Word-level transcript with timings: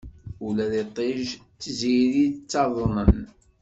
Ula 0.47 0.65
d 0.71 0.73
iṭij 0.83 1.19
d 1.53 1.57
tziri 1.61 2.25
ttaḍnen. 2.33 3.15